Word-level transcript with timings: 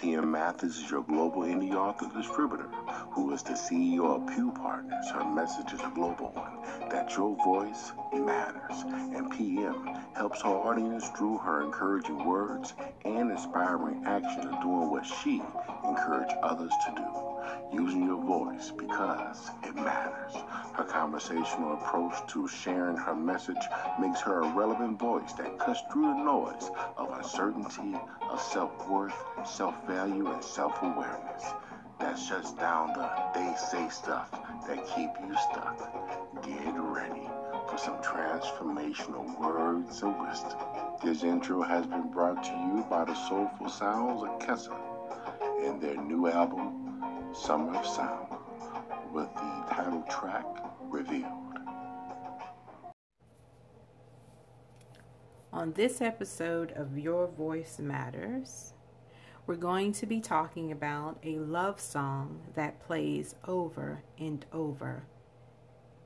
PM 0.00 0.30
Mathis 0.30 0.78
is 0.78 0.90
your 0.92 1.02
global 1.02 1.42
indie 1.42 1.74
author 1.74 2.08
distributor, 2.16 2.68
who 3.10 3.32
is 3.32 3.42
the 3.42 3.54
CEO 3.54 4.04
of 4.14 4.32
Pew 4.32 4.52
Partners. 4.52 5.10
Her 5.10 5.24
message 5.24 5.72
is 5.72 5.80
a 5.80 5.90
global 5.92 6.30
one 6.34 6.88
that 6.88 7.16
your 7.16 7.34
voice 7.44 7.90
matters. 8.14 8.84
And 8.86 9.28
PM 9.32 9.88
helps 10.14 10.42
her 10.42 10.50
audience 10.50 11.08
through 11.16 11.38
her 11.38 11.64
encouraging 11.64 12.24
words 12.24 12.74
and 13.04 13.32
inspiring 13.32 14.04
action 14.06 14.46
of 14.46 14.62
doing 14.62 14.88
what 14.88 15.04
she 15.04 15.42
encouraged 15.84 16.34
others 16.44 16.72
to 16.86 16.94
do, 16.94 17.27
using 17.72 18.04
your 18.04 18.22
voice 18.22 18.72
because 18.76 19.50
it 19.62 19.74
matters. 19.74 20.34
Her 20.74 20.84
conversational 20.84 21.74
approach 21.74 22.14
to 22.28 22.48
sharing 22.48 22.96
her 22.96 23.14
message 23.14 23.56
makes 24.00 24.20
her 24.22 24.42
a 24.42 24.54
relevant 24.54 24.98
voice 24.98 25.32
that 25.34 25.58
cuts 25.58 25.82
through 25.92 26.06
the 26.06 26.24
noise 26.24 26.70
of 26.96 27.10
uncertainty, 27.12 27.96
of 28.30 28.40
self 28.40 28.88
worth, 28.88 29.14
self 29.44 29.74
value, 29.86 30.26
and 30.26 30.42
self 30.42 30.82
awareness. 30.82 31.44
That 32.00 32.18
shuts 32.18 32.52
down 32.52 32.92
the 32.92 33.10
they 33.34 33.54
say 33.56 33.88
stuff 33.88 34.30
that 34.66 34.86
keep 34.94 35.10
you 35.26 35.36
stuck. 35.50 35.78
Get 36.44 36.74
ready 36.76 37.28
for 37.68 37.76
some 37.76 37.96
transformational 38.02 39.38
words 39.38 40.02
of 40.02 40.16
wisdom. 40.18 40.58
This 41.02 41.22
intro 41.22 41.62
has 41.62 41.86
been 41.86 42.10
brought 42.10 42.42
to 42.44 42.50
you 42.50 42.84
by 42.88 43.04
the 43.04 43.14
soulful 43.14 43.68
sounds 43.68 44.22
of 44.22 44.38
Kessa 44.38 44.76
and 45.64 45.80
their 45.80 45.96
new 45.96 46.28
album, 46.28 46.87
Summer 47.40 47.76
of 47.76 47.86
Sound, 47.86 48.34
with 49.12 49.32
the 49.34 49.64
title 49.70 50.02
track 50.10 50.44
revealed. 50.82 51.56
On 55.52 55.72
this 55.72 56.00
episode 56.00 56.72
of 56.72 56.98
Your 56.98 57.28
Voice 57.28 57.78
Matters, 57.78 58.74
we're 59.46 59.54
going 59.54 59.92
to 59.92 60.04
be 60.04 60.20
talking 60.20 60.72
about 60.72 61.18
a 61.22 61.38
love 61.38 61.80
song 61.80 62.40
that 62.54 62.84
plays 62.84 63.36
over 63.46 64.02
and 64.18 64.44
over 64.52 65.04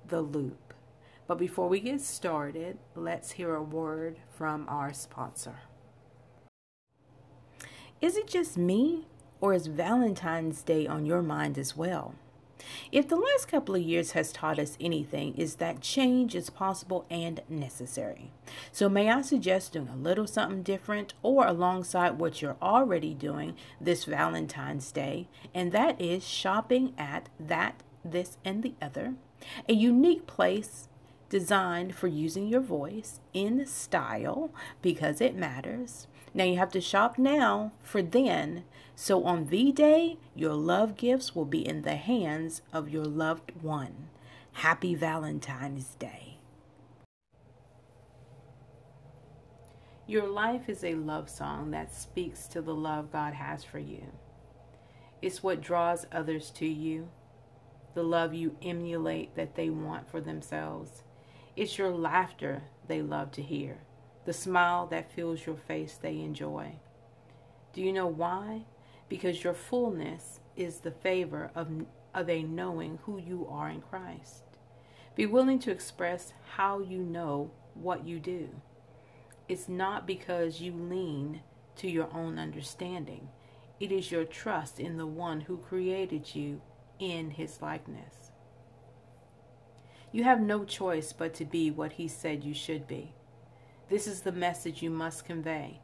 the 0.07 0.21
loop. 0.21 0.75
But 1.27 1.39
before 1.39 1.69
we 1.69 1.81
get 1.81 2.03
started, 2.03 2.77
let's 2.95 3.33
hear 3.33 3.55
a 3.55 3.63
word 3.63 4.19
from 4.37 4.67
our 4.69 4.93
sponsor. 4.93 5.61
Is 8.03 8.17
it 8.17 8.27
just 8.27 8.59
me, 8.59 9.07
or 9.43 9.53
is 9.53 9.67
Valentine's 9.67 10.63
Day 10.63 10.87
on 10.87 11.05
your 11.05 11.21
mind 11.21 11.59
as 11.59 11.77
well? 11.77 12.15
If 12.93 13.09
the 13.09 13.17
last 13.17 13.49
couple 13.49 13.75
of 13.75 13.83
years 13.83 14.13
has 14.13 14.31
taught 14.33 14.61
us 14.61 14.79
anything, 14.81 15.35
is 15.35 15.57
that 15.57 15.81
change 15.81 16.37
is 16.37 16.49
possible 16.49 17.05
and 17.11 17.41
necessary. 17.49 18.31
So, 18.71 18.89
may 18.89 19.11
I 19.11 19.23
suggest 19.23 19.73
doing 19.73 19.89
a 19.89 19.97
little 19.97 20.29
something 20.29 20.63
different 20.63 21.13
or 21.25 21.45
alongside 21.45 22.21
what 22.21 22.41
you're 22.41 22.57
already 22.63 23.15
doing 23.15 23.57
this 23.81 24.05
Valentine's 24.05 24.93
Day, 24.93 25.27
and 25.53 25.73
that 25.73 26.01
is 26.01 26.27
shopping 26.27 26.95
at 26.97 27.29
That, 27.41 27.83
This, 28.05 28.39
and 28.45 28.63
the 28.63 28.75
Other, 28.81 29.15
a 29.69 29.73
unique 29.73 30.29
place 30.29 30.89
designed 31.29 31.97
for 31.97 32.07
using 32.07 32.47
your 32.47 32.61
voice 32.61 33.19
in 33.33 33.67
style 33.67 34.53
because 34.83 35.21
it 35.21 35.35
matters. 35.35 36.07
Now 36.35 36.45
you 36.45 36.57
have 36.57 36.73
to 36.73 36.81
shop 36.81 37.19
now 37.19 37.73
for 37.83 38.03
then. 38.03 38.65
So 38.95 39.25
on 39.25 39.47
the 39.47 39.73
Day, 39.73 40.19
your 40.35 40.55
love 40.55 40.97
gifts 40.97 41.35
will 41.35 41.45
be 41.45 41.67
in 41.67 41.83
the 41.83 41.97
hands 41.97 42.63
of 42.73 42.89
your 42.89 43.05
loved 43.05 43.53
one. 43.61 44.09
Happy 44.53 44.95
Valentine's 44.95 45.95
Day. 45.97 46.39
Your 50.07 50.27
life 50.27 50.69
is 50.69 50.83
a 50.83 50.95
love 50.95 51.31
song 51.31 51.71
that 51.71 51.95
speaks 51.95 52.47
to 52.49 52.61
the 52.61 52.75
love 52.75 53.13
God 53.13 53.35
has 53.35 53.65
for 53.65 53.79
you. 53.79 54.05
It's 55.23 55.43
what 55.43 55.61
draws 55.61 56.07
others 56.11 56.51
to 56.57 56.67
you, 56.67 57.09
the 57.95 58.03
love 58.03 58.35
you 58.35 58.57
emulate 58.61 59.37
that 59.37 59.55
they 59.55 59.71
want 59.71 60.11
for 60.11 60.21
themselves. 60.21 61.03
It's 61.57 61.79
your 61.79 61.93
laughter 61.93 62.65
they 62.89 63.01
love 63.01 63.31
to 63.33 63.43
hear, 63.43 63.79
the 64.25 64.33
smile 64.33 64.87
that 64.87 65.13
fills 65.13 65.47
your 65.47 65.57
face 65.57 65.99
they 66.01 66.21
enjoy. 66.21 66.77
Do 67.73 67.81
you 67.83 67.93
know 67.93 68.07
why? 68.07 68.63
Because 69.09 69.45
your 69.45 69.55
fullness 69.55 70.41
is 70.57 70.79
the 70.79 70.91
favor 70.91 71.51
of, 71.55 71.69
of 72.15 72.29
a 72.29 72.43
knowing 72.43 72.99
who 73.05 73.19
you 73.19 73.47
are 73.51 73.69
in 73.69 73.81
Christ. 73.81 74.45
Be 75.15 75.27
willing 75.27 75.59
to 75.61 75.71
express 75.71 76.33
how 76.57 76.81
you 76.81 76.99
know 76.99 77.51
what 77.75 78.07
you 78.07 78.19
do. 78.19 78.49
It's 79.49 79.69
not 79.69 80.07
because 80.07 80.61
you 80.61 80.73
lean 80.73 81.43
to 81.77 81.91
your 81.91 82.09
own 82.15 82.39
understanding. 82.39 83.29
It 83.81 83.91
is 83.91 84.13
your 84.13 84.25
trust 84.25 84.79
in 84.79 84.97
the 84.97 85.07
one 85.07 85.43
who 85.43 85.57
created 85.57 86.35
you 86.35 86.61
in 86.99 87.31
his 87.31 87.61
likeness. 87.61 88.31
You 90.13 90.25
have 90.25 90.41
no 90.43 90.65
choice 90.65 91.15
but 91.15 91.33
to 91.35 91.47
be 91.47 91.71
what 91.71 91.93
He 91.93 92.07
said 92.07 92.45
you 92.45 92.53
should 92.53 92.87
be. 92.87 93.15
This 93.93 94.07
is 94.07 94.23
the 94.23 94.33
message 94.33 94.81
you 94.81 94.89
must 94.89 95.27
convey. 95.27 95.79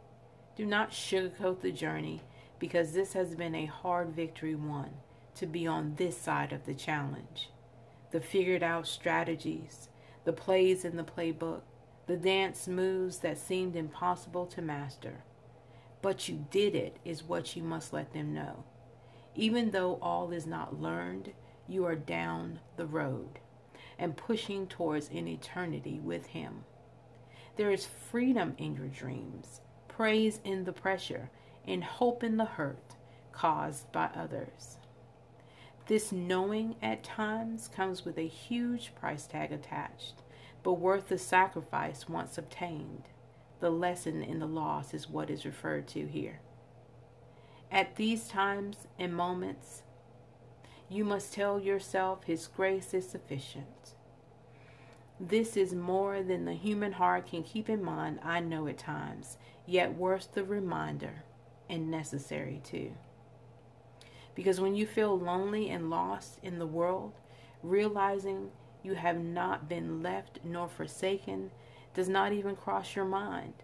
Do 0.56 0.64
not 0.64 0.92
sugarcoat 0.92 1.60
the 1.60 1.70
journey 1.70 2.22
because 2.58 2.92
this 2.92 3.12
has 3.12 3.34
been 3.34 3.54
a 3.54 3.66
hard 3.66 4.16
victory 4.16 4.54
won 4.54 4.88
to 5.34 5.44
be 5.44 5.66
on 5.66 5.94
this 5.96 6.16
side 6.16 6.54
of 6.54 6.64
the 6.64 6.72
challenge. 6.72 7.50
The 8.10 8.22
figured 8.22 8.62
out 8.62 8.86
strategies, 8.86 9.90
the 10.24 10.32
plays 10.32 10.86
in 10.86 10.96
the 10.96 11.04
playbook, 11.04 11.60
the 12.06 12.16
dance 12.16 12.66
moves 12.66 13.18
that 13.18 13.36
seemed 13.36 13.76
impossible 13.76 14.46
to 14.46 14.62
master. 14.62 15.24
But 16.00 16.30
you 16.30 16.46
did 16.50 16.74
it, 16.74 16.96
is 17.04 17.22
what 17.22 17.56
you 17.56 17.62
must 17.62 17.92
let 17.92 18.14
them 18.14 18.32
know. 18.32 18.64
Even 19.34 19.70
though 19.70 19.98
all 20.00 20.32
is 20.32 20.46
not 20.46 20.80
learned, 20.80 21.34
you 21.68 21.84
are 21.84 21.94
down 21.94 22.60
the 22.78 22.86
road 22.86 23.40
and 23.98 24.16
pushing 24.16 24.66
towards 24.66 25.10
an 25.10 25.28
eternity 25.28 26.00
with 26.02 26.28
Him. 26.28 26.64
There 27.58 27.72
is 27.72 27.86
freedom 27.86 28.54
in 28.56 28.76
your 28.76 28.86
dreams, 28.86 29.60
praise 29.88 30.38
in 30.44 30.62
the 30.62 30.72
pressure, 30.72 31.28
and 31.66 31.82
hope 31.82 32.22
in 32.22 32.36
the 32.36 32.44
hurt 32.44 32.94
caused 33.32 33.90
by 33.90 34.10
others. 34.14 34.76
This 35.88 36.12
knowing 36.12 36.76
at 36.80 37.02
times 37.02 37.66
comes 37.66 38.04
with 38.04 38.16
a 38.16 38.28
huge 38.28 38.94
price 38.94 39.26
tag 39.26 39.50
attached, 39.50 40.22
but 40.62 40.74
worth 40.74 41.08
the 41.08 41.18
sacrifice 41.18 42.08
once 42.08 42.38
obtained. 42.38 43.08
The 43.58 43.70
lesson 43.70 44.22
in 44.22 44.38
the 44.38 44.46
loss 44.46 44.94
is 44.94 45.10
what 45.10 45.28
is 45.28 45.44
referred 45.44 45.88
to 45.88 46.06
here. 46.06 46.38
At 47.72 47.96
these 47.96 48.28
times 48.28 48.86
and 49.00 49.12
moments, 49.12 49.82
you 50.88 51.04
must 51.04 51.34
tell 51.34 51.58
yourself 51.58 52.22
His 52.22 52.46
grace 52.46 52.94
is 52.94 53.08
sufficient. 53.08 53.94
This 55.20 55.56
is 55.56 55.74
more 55.74 56.22
than 56.22 56.44
the 56.44 56.54
human 56.54 56.92
heart 56.92 57.26
can 57.26 57.42
keep 57.42 57.68
in 57.68 57.82
mind, 57.82 58.20
I 58.22 58.38
know 58.38 58.68
at 58.68 58.78
times, 58.78 59.36
yet 59.66 59.94
worth 59.94 60.32
the 60.32 60.44
reminder 60.44 61.24
and 61.68 61.90
necessary 61.90 62.60
too. 62.62 62.92
Because 64.36 64.60
when 64.60 64.76
you 64.76 64.86
feel 64.86 65.18
lonely 65.18 65.70
and 65.70 65.90
lost 65.90 66.38
in 66.42 66.60
the 66.60 66.66
world, 66.66 67.14
realizing 67.64 68.50
you 68.84 68.94
have 68.94 69.18
not 69.18 69.68
been 69.68 70.02
left 70.02 70.38
nor 70.44 70.68
forsaken 70.68 71.50
does 71.94 72.08
not 72.08 72.32
even 72.32 72.54
cross 72.54 72.94
your 72.94 73.04
mind. 73.04 73.54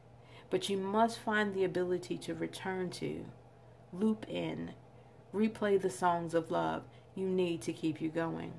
But 0.50 0.68
you 0.68 0.76
must 0.76 1.20
find 1.20 1.54
the 1.54 1.62
ability 1.62 2.18
to 2.18 2.34
return 2.34 2.90
to, 2.90 3.24
loop 3.92 4.26
in, 4.28 4.72
replay 5.32 5.80
the 5.80 5.90
songs 5.90 6.34
of 6.34 6.50
love 6.50 6.82
you 7.14 7.28
need 7.28 7.62
to 7.62 7.72
keep 7.72 8.00
you 8.00 8.08
going. 8.08 8.54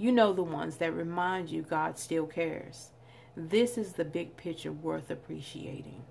You 0.00 0.12
know 0.12 0.32
the 0.32 0.42
ones 0.42 0.78
that 0.78 0.94
remind 0.94 1.50
you 1.50 1.60
God 1.60 1.98
still 1.98 2.24
cares. 2.24 2.88
This 3.36 3.76
is 3.76 3.92
the 3.92 4.04
big 4.06 4.34
picture 4.34 4.72
worth 4.72 5.10
appreciating. 5.10 6.04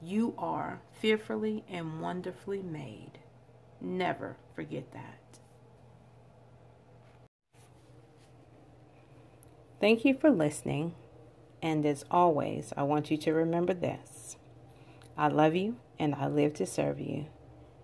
You 0.00 0.32
are 0.38 0.80
fearfully 0.98 1.62
and 1.68 2.00
wonderfully 2.00 2.62
made. 2.62 3.18
Never 3.82 4.38
forget 4.56 4.90
that. 4.94 5.40
Thank 9.78 10.06
you 10.06 10.14
for 10.14 10.30
listening. 10.30 10.94
And 11.60 11.84
as 11.84 12.02
always, 12.10 12.72
I 12.78 12.84
want 12.84 13.10
you 13.10 13.18
to 13.18 13.34
remember 13.34 13.74
this 13.74 14.38
I 15.18 15.28
love 15.28 15.54
you 15.54 15.76
and 15.98 16.14
I 16.14 16.28
live 16.28 16.54
to 16.54 16.64
serve 16.64 16.98
you. 16.98 17.26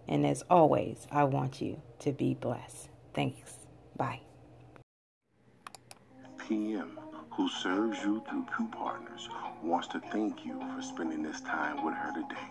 And 0.09 0.25
as 0.25 0.43
always, 0.49 1.07
I 1.13 1.25
want 1.25 1.61
you 1.61 1.83
to 1.99 2.13
be 2.13 2.33
blessed. 2.33 2.89
Thanks. 3.13 3.59
Bye. 3.95 4.23
PM, 6.51 6.99
who 7.31 7.49
serves 7.49 8.03
you 8.03 8.21
through 8.29 8.45
Pew 8.57 8.67
Partners, 8.73 9.29
wants 9.63 9.87
to 9.87 10.01
thank 10.11 10.45
you 10.45 10.59
for 10.75 10.83
spending 10.83 11.23
this 11.23 11.41
time 11.43 11.85
with 11.85 11.95
her 11.95 12.13
today. 12.13 12.49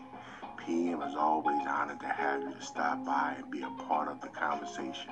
PM 0.55 1.01
is 1.01 1.17
always 1.17 1.59
honored 1.67 1.99
to 1.99 2.07
have 2.07 2.41
you 2.41 2.53
to 2.53 2.61
stop 2.61 3.05
by 3.05 3.35
and 3.37 3.51
be 3.51 3.61
a 3.61 3.69
part 3.89 4.07
of 4.07 4.21
the 4.21 4.29
conversation. 4.29 5.11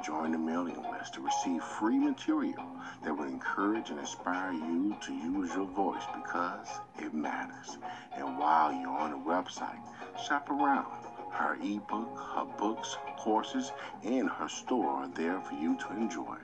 join 0.08 0.32
the 0.32 0.38
mailing 0.38 0.82
list 0.90 1.16
to 1.16 1.22
receive 1.22 1.62
free 1.62 2.00
material 2.00 2.64
that 3.04 3.14
will 3.14 3.26
encourage 3.26 3.90
and 3.90 4.00
inspire 4.00 4.54
you 4.54 4.96
to 5.02 5.14
use 5.14 5.54
your 5.54 5.66
voice 5.66 6.04
because 6.16 6.66
it 6.98 7.14
matters. 7.14 7.78
And 8.16 8.40
while 8.40 8.72
you're 8.72 8.88
on 8.88 9.12
the 9.12 9.18
website, 9.18 9.82
shop 10.26 10.50
around. 10.50 10.88
Her 11.30 11.58
ebook, 11.62 12.18
her 12.36 12.46
books, 12.58 12.96
courses, 13.18 13.74
and 14.06 14.30
her 14.30 14.48
store 14.48 14.88
are 14.88 15.10
there 15.10 15.42
for 15.42 15.56
you 15.56 15.78
to 15.78 15.92
enjoy. 15.92 16.38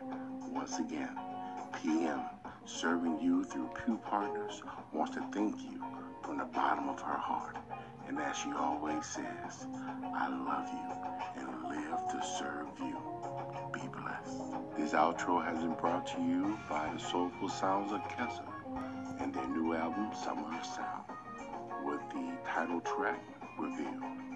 Once 0.52 0.80
again, 0.80 1.18
PM, 1.82 2.20
serving 2.66 3.20
you 3.20 3.44
through 3.44 3.70
Pew 3.84 3.98
Partners, 3.98 4.62
wants 4.94 5.16
to 5.16 5.22
thank 5.34 5.62
you 5.64 5.84
from 6.24 6.38
the 6.38 6.46
bottom 6.46 6.90
of 6.90 7.00
her 7.02 7.18
heart. 7.18 7.58
And 8.08 8.20
as 8.20 8.38
she 8.38 8.52
always 8.52 9.06
says, 9.06 9.68
I 10.14 10.28
love 10.30 10.70
you 10.72 11.42
and 11.42 11.64
live 11.70 12.08
to 12.12 12.26
serve 12.38 12.68
you. 12.80 12.98
Be 13.74 13.88
blessed. 13.88 14.78
This 14.78 14.94
outro 14.94 15.44
has 15.44 15.60
been 15.60 15.74
brought 15.76 16.08
to 16.08 16.22
you 16.22 16.58
by 16.70 16.90
the 16.94 17.00
Soulful 17.00 17.50
Sounds 17.50 17.92
of 17.92 18.02
Kessa 18.10 18.44
and 19.20 19.34
their 19.34 19.48
new 19.48 19.74
album, 19.74 20.12
Summer 20.16 20.58
of 20.58 20.66
Sound, 20.66 21.04
with 21.86 22.02
the 22.12 22.32
title 22.46 22.82
track, 22.82 23.22
Reveal. 23.60 24.33